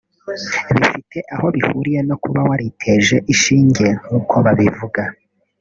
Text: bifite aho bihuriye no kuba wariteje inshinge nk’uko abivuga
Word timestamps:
bifite 0.77 1.17
aho 1.33 1.45
bihuriye 1.55 2.01
no 2.09 2.15
kuba 2.23 2.39
wariteje 2.49 3.15
inshinge 3.31 3.85
nk’uko 4.03 4.35
abivuga 4.51 5.01